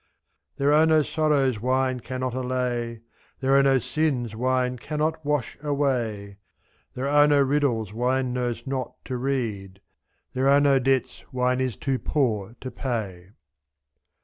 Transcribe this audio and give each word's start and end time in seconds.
There 0.55 0.73
are 0.73 0.87
no 0.87 1.03
sorrows 1.03 1.59
wine 1.59 1.99
cannot 1.99 2.33
allay. 2.33 3.01
There 3.39 3.55
are 3.55 3.61
no 3.61 3.77
sins 3.77 4.35
wine 4.35 4.77
cannot 4.79 5.23
wash 5.23 5.59
away, 5.61 6.37
/«?. 6.65 6.93
There 6.95 7.07
are 7.07 7.27
no 7.27 7.39
riddles 7.39 7.93
wine 7.93 8.33
knows 8.33 8.65
not 8.65 8.95
to 9.05 9.15
read. 9.15 9.79
There 10.33 10.49
are 10.49 10.59
no 10.59 10.79
debts 10.79 11.23
wine 11.31 11.61
is 11.61 11.75
too 11.77 11.99
poor 11.99 12.55
to 12.61 12.71
pay. 12.71 13.29